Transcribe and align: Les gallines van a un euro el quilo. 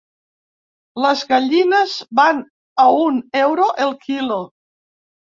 Les 1.03 1.19
gallines 1.31 1.91
van 2.19 2.39
a 2.85 2.85
un 3.01 3.19
euro 3.41 3.67
el 3.85 3.93
quilo. 4.07 4.39